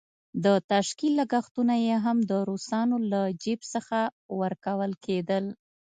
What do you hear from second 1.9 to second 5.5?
هم د روسانو له جېب څخه ورکول کېدل.